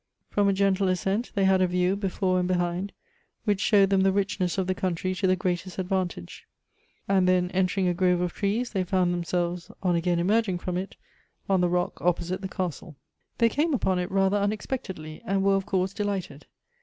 From 0.31 0.47
a 0.49 0.53
gentle 0.53 0.87
ascent, 0.87 1.31
they 1.35 1.43
had 1.45 1.61
a 1.61 1.67
view, 1.67 1.95
before 1.95 2.39
and 2.39 2.47
behind, 2.47 2.91
which 3.43 3.59
showed 3.61 3.91
them 3.91 4.01
the 4.01 4.11
richness 4.11 4.57
of 4.57 4.65
the 4.65 4.73
country 4.73 5.13
to 5.13 5.27
the 5.27 5.35
greatest 5.35 5.77
advantage; 5.77 6.47
and 7.07 7.27
then, 7.27 7.51
entering 7.51 7.87
a 7.87 7.93
grove 7.93 8.19
of 8.19 8.33
trees, 8.33 8.71
they 8.71 8.83
found 8.83 9.13
themselves, 9.13 9.69
on. 9.83 9.95
again 9.95 10.17
emerging 10.17 10.57
from 10.57 10.75
it, 10.75 10.95
on 11.47 11.61
the 11.61 11.69
rock 11.69 12.01
opposite 12.01 12.41
the 12.41 12.47
castle. 12.47 12.95
66 13.37 13.37
Goethe's 13.37 13.37
They 13.55 13.61
came 13.63 13.73
upon 13.75 13.99
it 13.99 14.09
rather 14.09 14.37
unexpectedly, 14.37 15.21
and 15.23 15.43
were 15.43 15.55
of 15.55 15.67
course 15.67 15.93
delighted. 15.93 16.47